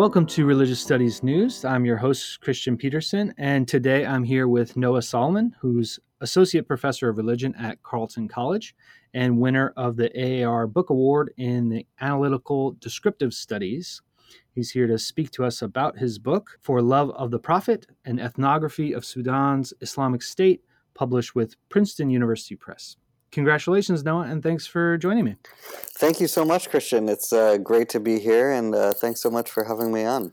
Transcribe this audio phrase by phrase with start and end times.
[0.00, 1.62] Welcome to Religious Studies News.
[1.62, 7.10] I'm your host, Kristian Petersen, and today I'm here with Noah Salomon, who's Associate Professor
[7.10, 8.74] of Religion at Carleton College
[9.12, 14.00] and winner of the AAR Book Award in the Analytical Descriptive Studies.
[14.54, 18.18] He's here to speak to us about his book, For Love of the Prophet An
[18.18, 20.62] Ethnography of Sudan's Islamic State,
[20.94, 22.96] published with Princeton University Press.
[23.32, 25.36] Congratulations, Noah, and thanks for joining me.
[25.98, 27.08] Thank you so much, Kristian.
[27.08, 30.32] It's uh, great to be here, and uh, thanks so much for having me on.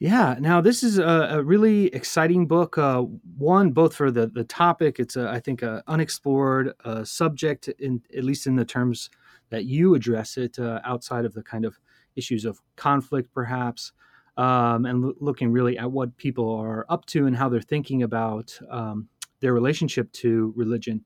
[0.00, 2.76] Yeah, now this is a, a really exciting book.
[2.76, 3.02] Uh,
[3.38, 8.02] one, both for the the topic, it's a, I think an unexplored uh, subject, in
[8.16, 9.08] at least in the terms
[9.50, 11.78] that you address it, uh, outside of the kind of
[12.16, 13.92] issues of conflict, perhaps,
[14.36, 18.02] um, and lo- looking really at what people are up to and how they're thinking
[18.02, 19.08] about um,
[19.40, 21.04] their relationship to religion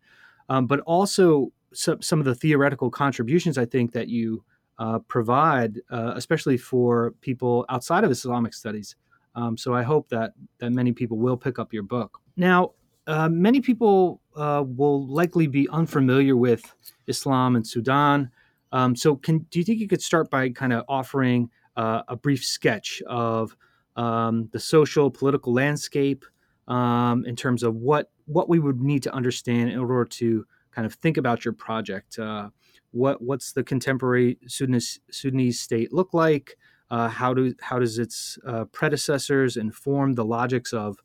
[0.48, 4.44] um, but also some, some of the theoretical contributions I think that you
[4.78, 8.96] uh, provide, uh, especially for people outside of Islamic studies.
[9.34, 12.18] Um, so I hope that that many people will pick up your book.
[12.36, 12.72] Now,
[13.06, 16.74] uh, many people uh, will likely be unfamiliar with
[17.06, 18.30] Islam and Sudan.
[18.72, 22.16] Um, so, can do you think you could start by kind of offering uh, a
[22.16, 23.56] brief sketch of
[23.96, 26.24] um, the social political landscape
[26.68, 30.86] um, in terms of what what we would need to understand in order to kind
[30.86, 32.18] of think about your project.
[32.18, 32.50] Uh,
[32.92, 36.56] what what's the contemporary Sudanese, Sudanese state look like?
[36.90, 40.98] Uh, how do how does its uh, predecessors inform the logics of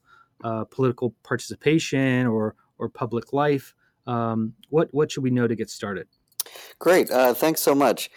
[0.43, 3.73] uh, political participation or or public life?
[4.05, 6.07] Um, what what should we know to get started?
[6.79, 8.09] Great, uh, thanks so much.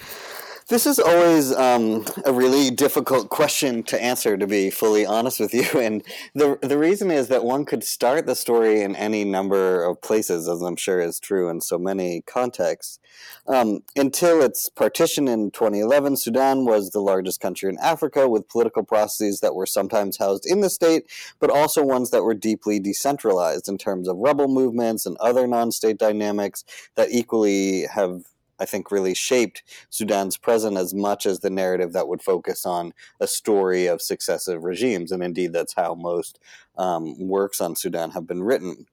[0.69, 5.55] This is always um, a really difficult question to answer, to be fully honest with
[5.55, 5.63] you.
[5.87, 6.03] And
[6.35, 10.49] the the reason is that one could start the story in any number of places,
[10.49, 12.99] as I'm sure is true in so many contexts.
[13.47, 18.83] Um, until its partition in 2011, Sudan was the largest country in Africa with political
[18.83, 21.05] processes that were sometimes housed in the state,
[21.39, 25.71] but also ones that were deeply decentralized in terms of rebel movements and other non
[25.71, 26.65] state dynamics
[26.97, 28.25] that equally have
[28.59, 32.93] I think, really shaped Sudan's present as much as the narrative that would focus on
[33.21, 35.13] a story of successive regimes.
[35.13, 36.39] And indeed, that's how most
[36.77, 38.87] um, works on Sudan have been written.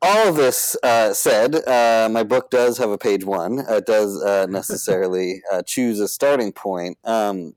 [0.00, 3.64] All of this uh, said, uh, my book does have a page one.
[3.68, 6.98] It does uh, necessarily uh, choose a starting point.
[7.04, 7.54] Um,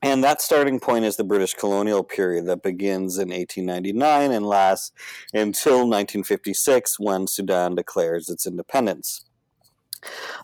[0.00, 4.92] and that starting point is the British colonial period that begins in 1899 and lasts
[5.32, 9.24] until 1956 when Sudan declares its independence.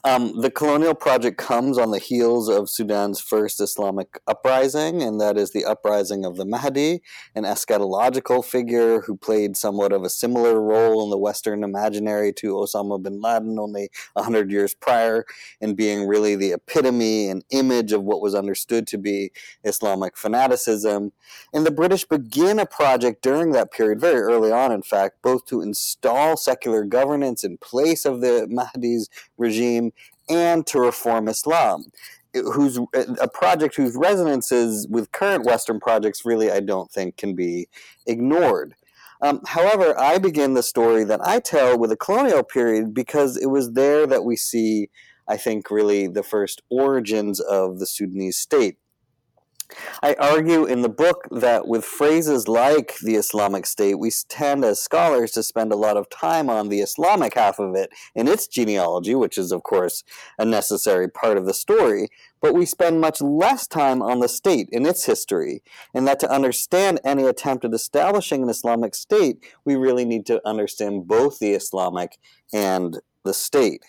[0.05, 5.37] Um, the colonial project comes on the heels of Sudan's first Islamic uprising, and that
[5.37, 7.03] is the uprising of the Mahdi,
[7.35, 12.55] an eschatological figure who played somewhat of a similar role in the Western imaginary to
[12.55, 15.25] Osama bin Laden only 100 years prior,
[15.61, 19.31] in being really the epitome and image of what was understood to be
[19.65, 21.13] Islamic fanaticism.
[21.53, 25.47] And the British begin a project during that period, very early on, in fact, both
[25.47, 29.93] to install secular governance in place of the Mahdi's regime
[30.28, 31.87] and to reform Islam
[32.34, 32.78] whose
[33.21, 37.69] a project whose resonances with current Western projects really I don't think can be
[38.06, 38.75] ignored.
[39.23, 43.47] Um, however, I begin the story that I tell with the colonial period because it
[43.47, 44.91] was there that we see,
[45.28, 48.77] I think, really the first origins of the Sudanese state.
[50.03, 54.81] I argue in the book that with phrases like the Islamic State, we tend as
[54.81, 58.47] scholars to spend a lot of time on the Islamic half of it and its
[58.47, 60.05] genealogy, which is, of course,
[60.39, 62.09] a necessary part of the story,
[62.41, 65.63] but we spend much less time on the state and its history,
[65.95, 70.47] and that to understand any attempt at establishing an Islamic State, we really need to
[70.47, 72.19] understand both the Islamic
[72.53, 73.83] and the state.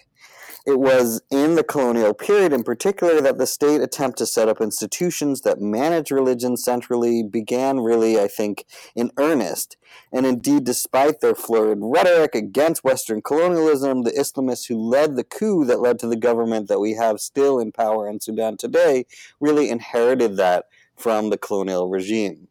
[0.66, 4.60] It was in the colonial period, in particular, that the state attempt to set up
[4.60, 8.66] institutions that manage religion centrally began really, I think,
[8.96, 9.78] in earnest.
[10.12, 15.66] And indeed, despite their florid rhetoric against Western colonialism, the Islamists who led the coup
[15.66, 19.06] that led to the government that we have still in power in Sudan today
[19.40, 20.66] really inherited that
[20.96, 22.48] from the colonial regime.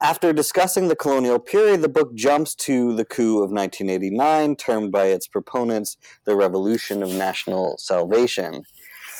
[0.00, 5.06] After discussing the colonial period, the book jumps to the coup of 1989, termed by
[5.06, 8.64] its proponents the Revolution of National Salvation.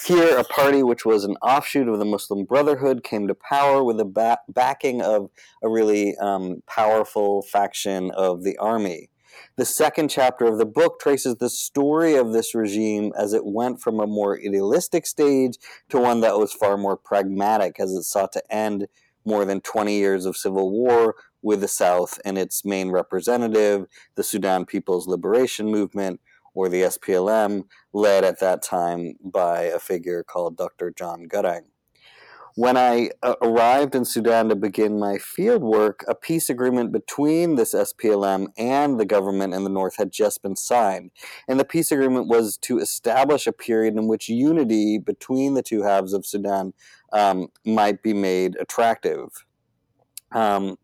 [0.05, 3.97] Here, a party which was an offshoot of the Muslim Brotherhood came to power with
[3.97, 5.31] the ba- backing of
[5.63, 9.09] a really um, powerful faction of the army.
[9.57, 13.81] The second chapter of the book traces the story of this regime as it went
[13.81, 15.57] from a more idealistic stage
[15.89, 18.89] to one that was far more pragmatic as it sought to end
[19.25, 24.25] more than 20 years of civil war with the South and its main representative, the
[24.25, 26.21] Sudan People's Liberation Movement,
[26.55, 30.93] or the SPLM, led at that time by a figure called Dr.
[30.97, 31.65] John Garang.
[32.57, 37.57] When I uh, arrived in Sudan to begin my field work, a peace agreement between
[37.57, 41.11] this SPLM and the government in the north had just been signed.
[41.49, 45.83] And the peace agreement was to establish a period in which unity between the two
[45.83, 46.75] halves of Sudan
[47.15, 49.29] um, might be made attractive.
[50.33, 50.77] Um,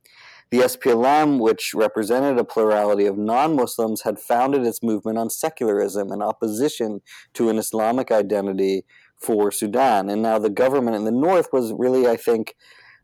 [0.50, 6.10] the SPLM, which represented a plurality of non Muslims, had founded its movement on secularism
[6.10, 7.02] and opposition
[7.34, 8.84] to an Islamic identity
[9.16, 10.08] for Sudan.
[10.08, 12.56] And now the government in the north was really, I think,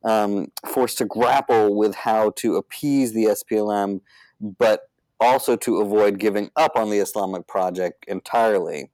[0.05, 4.01] um, forced to grapple with how to appease the SPLM,
[4.41, 4.89] but
[5.21, 8.91] also to avoid giving up on the Islamic project entirely.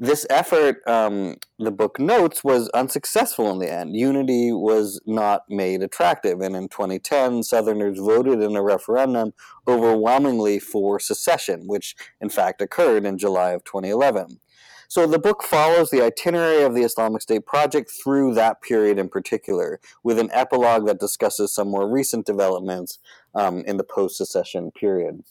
[0.00, 3.96] This effort, um, the book notes, was unsuccessful in the end.
[3.96, 9.32] Unity was not made attractive, and in 2010, Southerners voted in a referendum
[9.66, 14.38] overwhelmingly for secession, which in fact occurred in July of 2011.
[14.86, 19.08] So the book follows the itinerary of the Islamic State project through that period in
[19.08, 23.00] particular, with an epilogue that discusses some more recent developments
[23.34, 25.24] um, in the post secession period.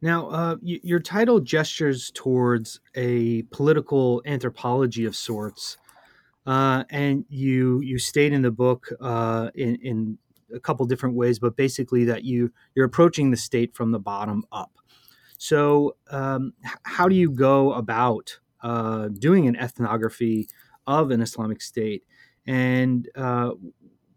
[0.00, 5.76] Now, uh, y- your title gestures towards a political anthropology of sorts,
[6.46, 10.18] uh, and you you state in the book uh, in, in
[10.54, 14.44] a couple different ways, but basically that you you're approaching the state from the bottom
[14.52, 14.72] up.
[15.36, 16.52] So, um,
[16.84, 20.48] how do you go about uh, doing an ethnography
[20.86, 22.04] of an Islamic State,
[22.46, 23.50] and uh,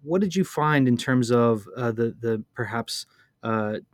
[0.04, 3.08] what did you find in terms of uh, the the perhaps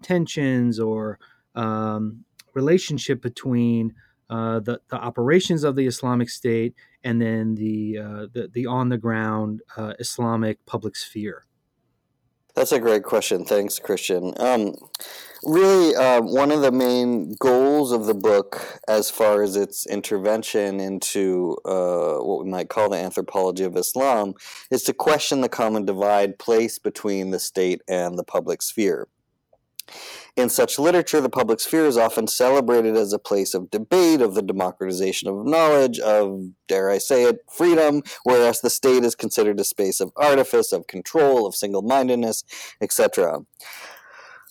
[0.02, 1.18] tensions or
[1.58, 2.24] um,
[2.54, 3.94] relationship between
[4.30, 6.74] uh, the, the operations of the Islamic State
[7.04, 11.46] and then the, uh, the, the, on the ground uh, Islamic public sphere?
[12.56, 13.46] That's a great question.
[13.46, 14.38] Thanks, Kristian.
[14.40, 14.74] Um,
[15.44, 20.80] really, uh, one of the main goals of the book, as far as its intervention
[20.80, 24.34] into uh, what we might call the anthropology of Islam,
[24.72, 29.08] is to question the common divide placed between the state and the public sphere.
[30.36, 34.36] In such literature, the public sphere is often celebrated as a place of debate, of
[34.36, 39.60] the democratization of knowledge, of, dare I say it, freedom, whereas the state is considered
[39.60, 42.44] a space of artifice, of control, of single mindedness,
[42.82, 43.40] etc.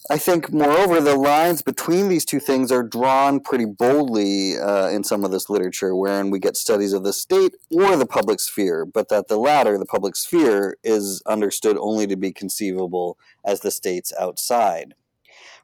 [0.08, 5.02] I think, moreover, the lines between these two things are drawn pretty boldly uh, in
[5.02, 8.84] some of this literature, wherein we get studies of the state or the public sphere,
[8.84, 13.72] but that the latter, the public sphere, is understood only to be conceivable as the
[13.72, 14.94] state's outside.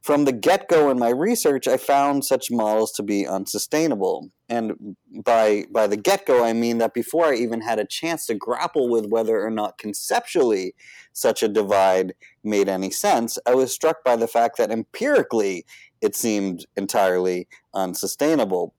[0.02, 4.30] From the get go in my research, I found such models to be unsustainable.
[4.48, 8.26] And by, by the get go, I mean that before I even had a chance
[8.26, 10.74] to grapple with whether or not conceptually
[11.12, 15.64] such a divide made any sense, I was struck by the fact that empirically
[16.00, 18.74] it seemed entirely unsustainable.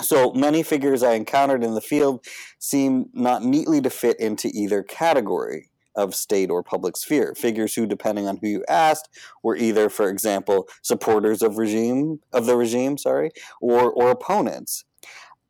[0.00, 2.24] So many figures I encountered in the field
[2.58, 5.67] seem not neatly to fit into either category
[5.98, 7.34] of state or public sphere.
[7.34, 9.10] Figures who, depending on who you asked,
[9.42, 13.30] were either, for example, supporters of regime of the regime, sorry,
[13.60, 14.84] or or opponents.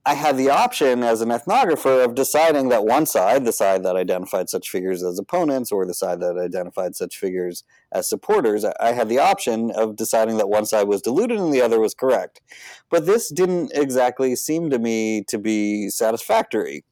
[0.09, 3.95] I had the option as an ethnographer of deciding that one side, the side that
[3.95, 8.93] identified such figures as opponents, or the side that identified such figures as supporters, I
[8.93, 12.41] had the option of deciding that one side was deluded and the other was correct.
[12.89, 16.85] But this didn't exactly seem to me to be satisfactory.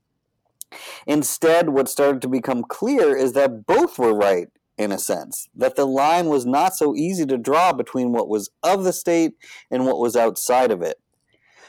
[1.06, 5.76] Instead, what started to become clear is that both were right in a sense, that
[5.76, 9.32] the line was not so easy to draw between what was of the state
[9.70, 10.98] and what was outside of it.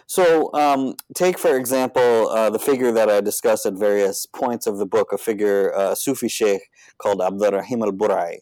[0.10, 4.78] So, um, take for example uh, the figure that I discuss at various points of
[4.78, 6.62] the book, a figure, uh, a Sufi sheikh
[6.98, 8.38] called Abdurrahim al Burai.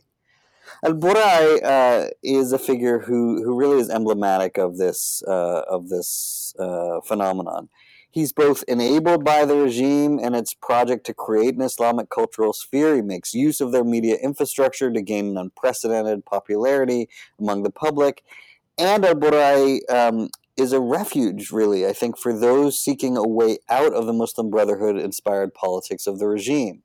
[0.84, 5.90] Al Burai uh, is a figure who, who really is emblematic of this, uh, of
[5.90, 7.70] this uh, phenomenon.
[8.16, 12.96] He's both enabled by the regime and its project to create an Islamic cultural sphere.
[12.96, 18.24] He makes use of their media infrastructure to gain an unprecedented popularity among the public.
[18.78, 23.58] And Al Burai um, is a refuge, really, I think, for those seeking a way
[23.68, 26.84] out of the Muslim Brotherhood inspired politics of the regime.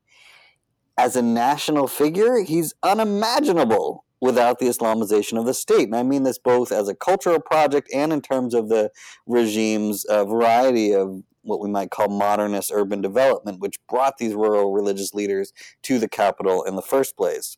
[0.99, 5.86] As a national figure, he's unimaginable without the Islamization of the state.
[5.86, 8.90] And I mean this both as a cultural project and in terms of the
[9.26, 14.72] regime's uh, variety of what we might call modernist urban development, which brought these rural
[14.72, 17.56] religious leaders to the capital in the first place.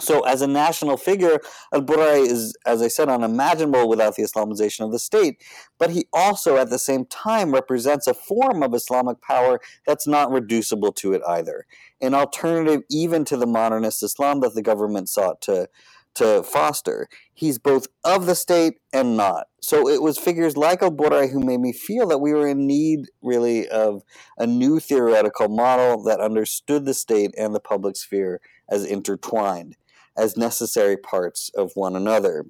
[0.00, 1.38] So, as a national figure,
[1.72, 5.42] al Burai is, as I said, unimaginable without the Islamization of the state.
[5.78, 10.30] But he also, at the same time, represents a form of Islamic power that's not
[10.30, 11.66] reducible to it either.
[12.00, 15.68] An alternative even to the modernist Islam that the government sought to
[16.14, 17.08] to foster.
[17.32, 19.46] He's both of the state and not.
[19.60, 22.66] So it was figures like al Burai who made me feel that we were in
[22.66, 24.02] need, really, of
[24.38, 29.76] a new theoretical model that understood the state and the public sphere as intertwined,
[30.20, 32.46] as necessary parts of one another.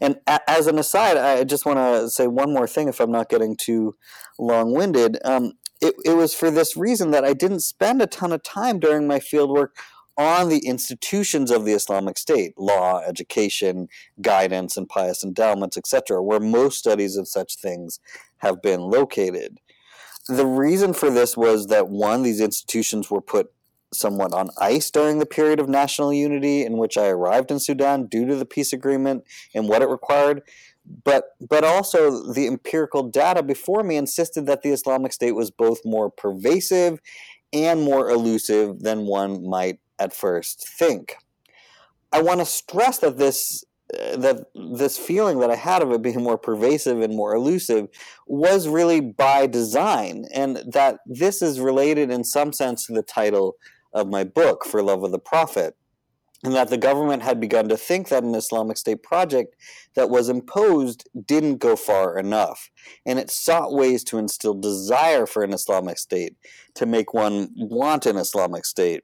[0.00, 3.28] And as an aside, I just want to say one more thing if I'm not
[3.28, 3.96] getting too
[4.38, 5.18] long winded.
[5.24, 8.80] Um, it, it was for this reason that I didn't spend a ton of time
[8.80, 9.68] during my fieldwork
[10.16, 13.88] on the institutions of the Islamic State law, education,
[14.20, 18.00] guidance, and pious endowments, etc., where most studies of such things
[18.38, 19.58] have been located.
[20.26, 23.52] The reason for this was that one, these institutions were put
[23.92, 28.06] somewhat on ice during the period of national unity in which I arrived in Sudan
[28.06, 30.42] due to the peace agreement and what it required.
[31.04, 35.80] But, but also, the empirical data before me insisted that the Islamic State was both
[35.84, 37.00] more pervasive
[37.52, 41.16] and more elusive than one might at first think.
[42.12, 43.64] I want to stress that this
[43.98, 47.88] uh, that this feeling that I had of it being more pervasive and more elusive
[48.26, 53.56] was really by design, and that this is related in some sense to the title
[53.92, 55.76] of my book, For Love of the Prophet,
[56.44, 59.56] and that the government had begun to think that an Islamic State project
[59.94, 62.70] that was imposed didn't go far enough,
[63.04, 66.36] and it sought ways to instill desire for an Islamic State,
[66.74, 69.02] to make one want an Islamic State.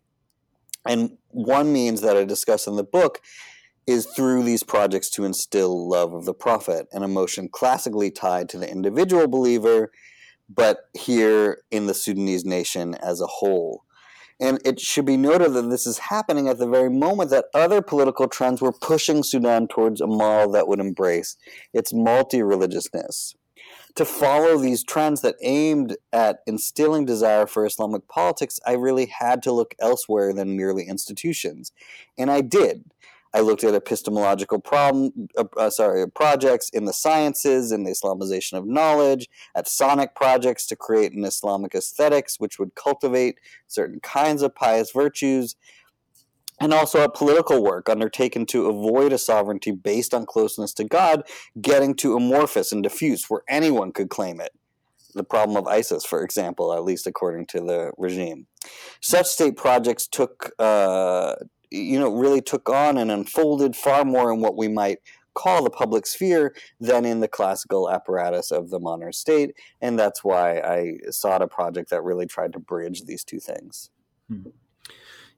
[0.86, 3.20] And one means that I discuss in the book
[3.86, 8.58] is through these projects to instill love of the Prophet, an emotion classically tied to
[8.58, 9.90] the individual believer,
[10.48, 13.84] but here in the Sudanese nation as a whole.
[14.40, 17.80] And it should be noted that this is happening at the very moment that other
[17.80, 21.36] political trends were pushing Sudan towards a model that would embrace
[21.72, 23.34] its multi religiousness
[23.96, 29.42] to follow these trends that aimed at instilling desire for Islamic politics, I really had
[29.44, 31.72] to look elsewhere than merely institutions.
[32.18, 32.84] And I did.
[33.34, 38.56] I looked at epistemological problem, uh, uh, sorry, projects in the sciences and the Islamization
[38.56, 44.42] of knowledge, at sonic projects to create an Islamic aesthetics which would cultivate certain kinds
[44.42, 45.56] of pious virtues,
[46.60, 51.24] and also a political work undertaken to avoid a sovereignty based on closeness to God
[51.60, 54.52] getting too amorphous and diffuse where anyone could claim it.
[55.14, 58.46] The problem of ISIS, for example, at least according to the regime.
[59.00, 61.34] Such state projects took, uh,
[61.74, 64.98] you know, really took on and unfolded far more in what we might
[65.34, 69.54] call the public sphere than in the classical apparatus of the modern state.
[69.80, 73.90] And that's why I sought a project that really tried to bridge these two things.
[74.28, 74.50] Hmm.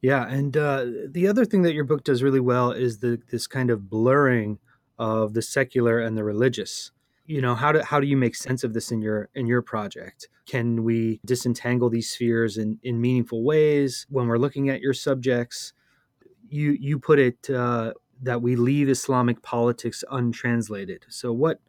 [0.03, 3.47] Yeah, and uh, the other thing that your book does really well is the this
[3.47, 4.59] kind of blurring
[4.99, 6.93] of the secular and the religious.
[7.25, 9.63] You know, how do how do you make sense of this in your in your
[9.63, 10.29] project?
[10.45, 15.73] Can we disentangle these spheres in in meaningful ways when we're looking at your subjects?
[16.49, 21.05] You you put it uh, that we leave Islamic politics untranslated.
[21.09, 21.61] So what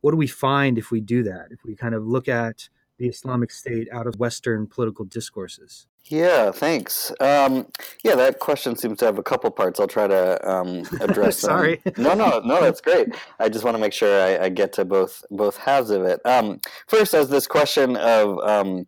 [0.00, 1.48] what do we find if we do that?
[1.50, 5.86] If we kind of look at the Islamic State out of Western political discourses?
[6.06, 7.12] Yeah, thanks.
[7.20, 7.66] Um,
[8.02, 9.78] yeah, that question seems to have a couple parts.
[9.78, 11.38] I'll try to um, address.
[11.38, 11.80] Sorry.
[11.96, 12.60] No, no, no.
[12.60, 13.08] That's great.
[13.38, 16.20] I just want to make sure I, I get to both both halves of it.
[16.26, 18.86] Um, first, as this question of um,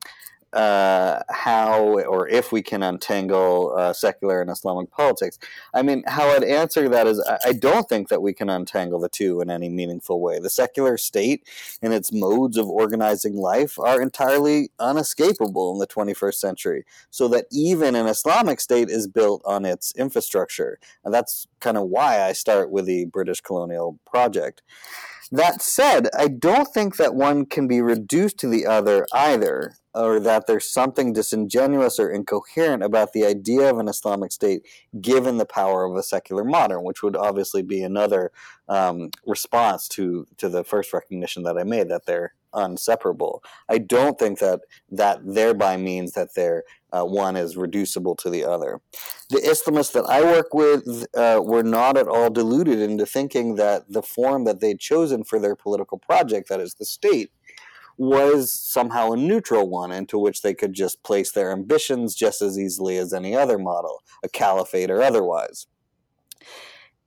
[0.54, 5.38] uh, how or if we can untangle uh, secular and Islamic politics.
[5.74, 9.08] I mean, how I'd answer that is I don't think that we can untangle the
[9.08, 10.38] two in any meaningful way.
[10.38, 11.46] The secular state
[11.82, 17.46] and its modes of organizing life are entirely unescapable in the 21st century, so that
[17.50, 20.78] even an Islamic state is built on its infrastructure.
[21.04, 24.62] And that's kind of why I start with the British colonial project.
[25.32, 30.18] That said, I don't think that one can be reduced to the other either or
[30.20, 34.66] that there's something disingenuous or incoherent about the idea of an Islamic state
[35.00, 38.32] given the power of a secular modern, which would obviously be another
[38.68, 43.42] um, response to to the first recognition that I made that they're inseparable.
[43.68, 44.60] I don't think that
[44.90, 48.80] that thereby means that they're uh, one is reducible to the other.
[49.30, 53.82] The Islamists that I work with uh, were not at all deluded into thinking that
[53.88, 57.32] the form that they'd chosen for their political project, that is the state,
[57.96, 62.58] was somehow a neutral one into which they could just place their ambitions just as
[62.58, 65.66] easily as any other model, a caliphate or otherwise.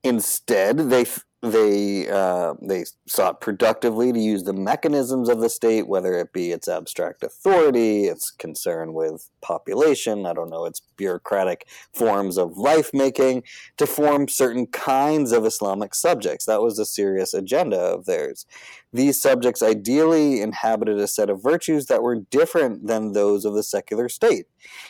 [0.03, 1.05] Instead, they
[1.43, 6.51] they uh, they sought productively to use the mechanisms of the state, whether it be
[6.51, 12.89] its abstract authority, its concern with population, I don't know, its bureaucratic forms of life
[12.91, 13.43] making,
[13.77, 16.45] to form certain kinds of Islamic subjects.
[16.45, 18.47] That was a serious agenda of theirs.
[18.91, 23.61] These subjects ideally inhabited a set of virtues that were different than those of the
[23.61, 24.45] secular state.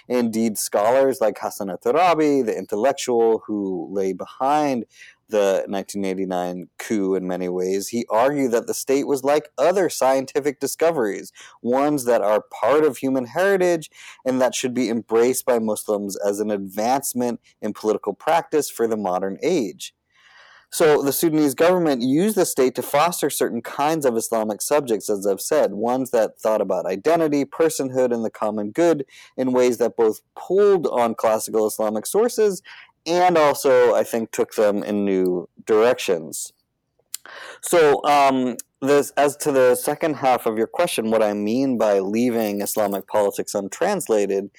[0.07, 4.85] Indeed, scholars like Hassan Turabi, the intellectual who lay behind
[5.29, 10.59] the 1989 coup in many ways, he argued that the state was like other scientific
[10.59, 11.31] discoveries,
[11.61, 13.89] ones that are part of human heritage
[14.25, 18.97] and that should be embraced by Muslims as an advancement in political practice for the
[18.97, 19.93] modern age.
[20.69, 25.25] So the Sudanese government used the state to foster certain kinds of Islamic subjects, as
[25.25, 29.05] I've said, ones that thought about identity, personhood, and the common good
[29.37, 32.61] in ways that both pulled on classical Islamic sources
[33.07, 36.53] and also, I think, took them in new directions.
[37.61, 41.99] So, um, this, as to the second half of your question, what I mean by
[41.99, 44.51] leaving Islamic politics untranslated,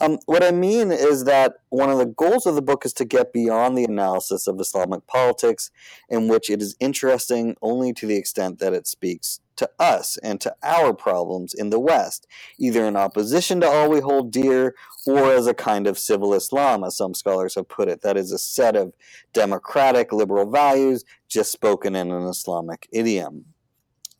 [0.00, 3.04] um, what I mean is that one of the goals of the book is to
[3.04, 5.70] get beyond the analysis of Islamic politics,
[6.08, 10.40] in which it is interesting only to the extent that it speaks to us and
[10.40, 12.26] to our problems in the West,
[12.58, 14.74] either in opposition to all we hold dear
[15.06, 18.02] or as a kind of civil Islam, as some scholars have put it.
[18.02, 18.92] That is a set of
[19.32, 23.46] democratic liberal values just spoken in an Islamic idiom.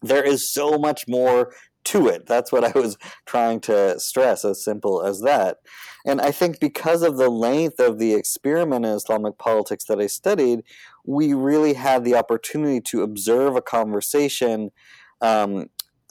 [0.03, 1.53] There is so much more
[1.87, 2.27] to it.
[2.27, 5.59] That's what I was trying to stress, as simple as that.
[6.05, 10.09] And I think because of the length of the experiment in Islamic politics that I
[10.09, 10.63] studied,
[11.05, 14.71] we really had the opportunity to observe a conversation
[15.21, 15.71] um,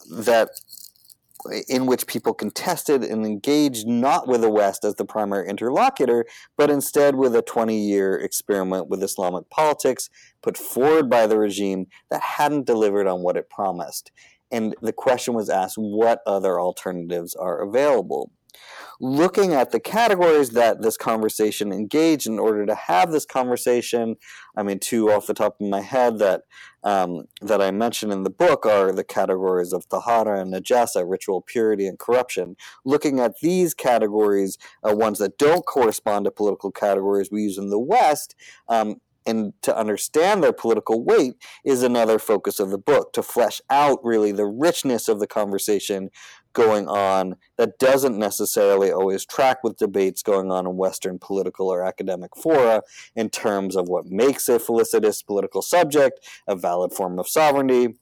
[0.09, 0.50] that
[1.67, 6.25] in which people contested and engaged not with the West as the primary interlocutor,
[6.57, 10.09] but instead with a 20 year experiment with Islamic politics
[10.41, 14.12] put forward by the regime that hadn't delivered on what it promised.
[14.51, 18.31] And the question was asked what other alternatives are available?
[19.00, 24.15] looking at the categories that this conversation engaged in order to have this conversation.
[24.55, 26.43] I mean, two off the top of my head that
[26.86, 31.42] um, that I mention in the book are the categories of tahara and najasa, ritual
[31.42, 32.56] purity and corruption.
[32.86, 37.70] Looking at these categories, uh, ones that don't correspond to political categories we use in
[37.70, 38.36] the West,
[38.70, 41.33] um, and to understand their political weight
[41.64, 46.09] is another focus of the book to flesh out really the richness of the conversation
[46.55, 51.83] going on that doesn't necessarily always track with debates going on in Western political or
[51.83, 52.81] academic fora
[53.15, 57.96] in terms of what makes a felicitous political subject a valid form of sovereignty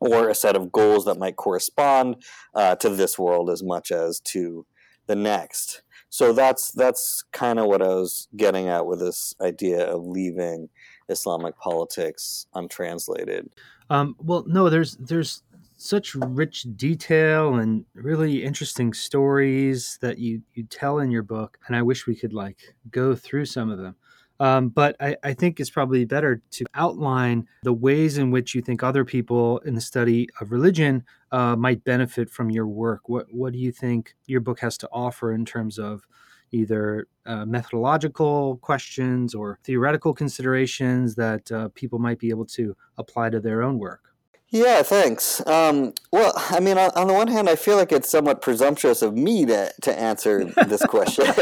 [0.00, 2.16] or a set of goals that might correspond
[2.54, 4.66] uh, to this world as much as to
[5.06, 5.82] the next.
[6.08, 10.68] So that's that's kind of what I was getting at with this idea of leaving
[11.08, 13.50] Islamic politics untranslated.
[13.88, 15.42] Um, well, no, there's there's
[15.82, 21.74] such rich detail and really interesting stories that you you tell in your book and
[21.76, 23.96] i wish we could like go through some of them.
[24.40, 28.62] Um, but I, I, think it's probably better to outline the ways in which you
[28.62, 33.08] think other people in the study of religion uh, might benefit from your work.
[33.08, 36.02] What what do you think your book has to offer in terms of
[36.50, 43.30] either uh, methodological questions or theoretical considerations that uh, people might be able to apply
[43.30, 44.11] to their own work
[44.52, 45.44] yeah, thanks.
[45.46, 49.00] Um, well, I mean, on, on, the one hand, I feel like it's somewhat presumptuous
[49.00, 51.26] of me to, to answer this question,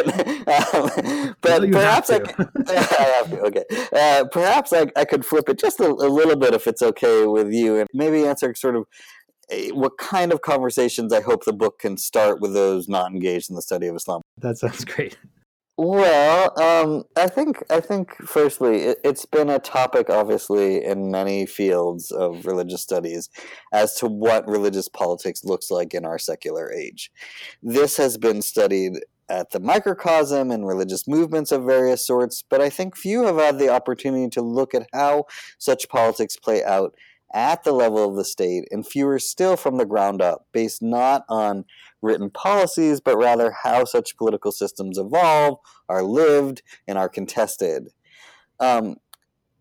[0.46, 3.40] um, but perhaps I, can, I have to.
[3.40, 6.82] Okay, uh, perhaps I, I could flip it just a, a, little bit if it's
[6.82, 8.84] okay with you, and maybe answer sort of
[9.50, 13.50] a, what kind of conversations I hope the book can start with those not engaged
[13.50, 14.22] in the study of Islam.
[14.38, 15.18] That sounds great.
[15.82, 21.46] Well, um, I think I think firstly, it, has been a topic, obviously, in many
[21.46, 23.30] fields of religious studies,
[23.72, 27.10] as to what religious politics looks like in our secular age.
[27.62, 32.68] This has been studied at the microcosm and religious movements of various sorts, but I
[32.68, 35.24] think few have had the opportunity to look at how
[35.56, 36.94] such politics play out
[37.32, 41.24] at the level of the state, and fewer still from the ground up, based not
[41.28, 41.64] on
[42.02, 45.58] written policies, but rather how such political systems evolve,
[45.88, 47.88] are lived, and are contested.
[48.58, 48.96] Um,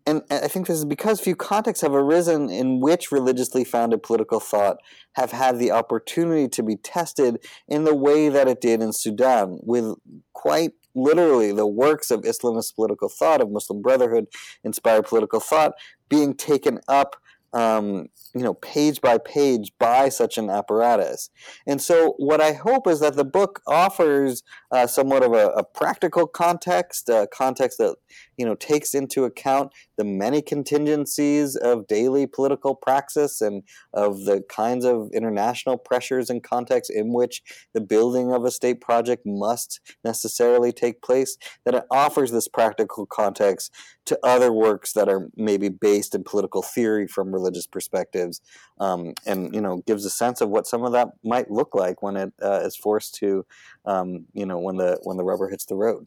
[0.06, 4.40] and I think this is because few contexts have arisen in which religiously founded political
[4.40, 4.78] thought
[5.12, 9.58] have had the opportunity to be tested in the way that it did in Sudan,
[9.62, 9.94] with
[10.32, 14.26] quite literally the works of Islamist political thought, of Muslim Brotherhood
[14.64, 15.74] inspired political thought,
[16.08, 17.16] being taken up
[17.52, 21.30] um, you know, page by page by such an apparatus.
[21.66, 25.64] And so, what I hope is that the book offers uh, somewhat of a, a,
[25.64, 27.96] practical context, a context that
[28.40, 34.42] you know takes into account the many contingencies of daily political praxis and of the
[34.48, 37.42] kinds of international pressures and contexts in which
[37.74, 41.36] the building of a state project must necessarily take place.
[41.66, 43.74] That it offers this practical context
[44.06, 48.40] to other works that are maybe based in political theory from religious perspectives,
[48.80, 52.00] um, and you know gives a sense of what some of that might look like
[52.02, 53.44] when it uh, is forced to,
[53.84, 56.06] um, you know, when the when the rubber hits the road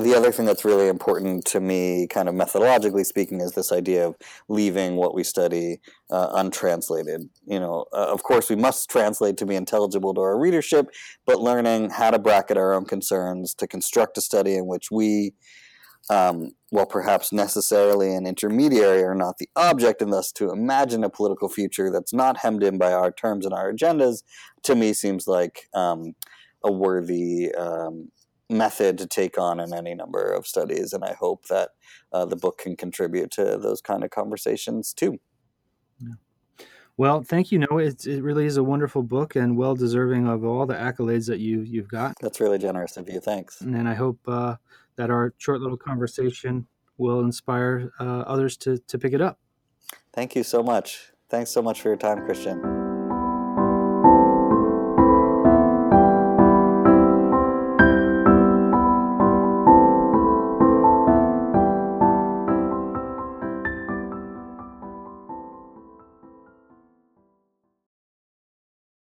[0.00, 4.06] the other thing that's really important to me, kind of methodologically speaking, is this idea
[4.06, 4.16] of
[4.48, 7.28] leaving what we study uh, untranslated.
[7.46, 10.88] You know, uh, of course, we must translate to be intelligible to our readership,
[11.26, 15.34] but learning how to bracket our own concerns to construct a study in which we,
[16.08, 21.10] um, well, perhaps necessarily an intermediary, are not the object, and thus to imagine a
[21.10, 24.22] political future that's not hemmed in by our terms and our agendas,
[24.62, 26.14] to me seems like um,
[26.64, 27.54] a worthy.
[27.54, 28.10] Um,
[28.50, 31.70] method to take on in any number of studies, and I hope that
[32.12, 35.18] uh, the book can contribute to those kind of conversations too.
[36.00, 36.14] Yeah.
[36.96, 37.58] Well, thank you.
[37.58, 41.26] No, it, it really is a wonderful book and well deserving of all the accolades
[41.28, 42.14] that you you've got.
[42.20, 43.20] That's really generous of you.
[43.20, 43.60] Thanks.
[43.62, 44.56] And I hope uh,
[44.96, 46.66] that our short little conversation
[46.98, 49.38] will inspire uh, others to to pick it up.
[50.12, 51.12] Thank you so much.
[51.30, 52.79] Thanks so much for your time, Kristian.